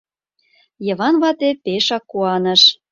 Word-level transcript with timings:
Йыван 0.85 1.15
вате 1.21 1.49
пешак 1.63 2.03
куаныш. 2.11 2.61